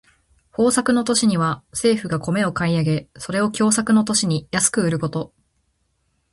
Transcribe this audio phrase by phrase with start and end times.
[0.57, 5.31] 豊作の年には政府が米を買い上げ、それを凶作の年に安く売ること。